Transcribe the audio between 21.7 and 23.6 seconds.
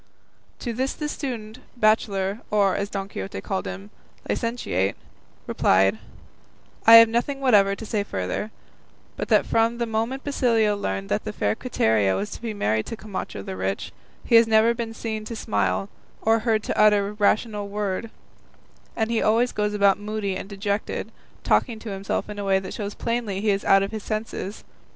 to himself in a way that shows plainly he